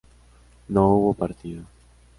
¿no 0.67 0.87
hubo 0.95 1.13
partido? 1.13 1.61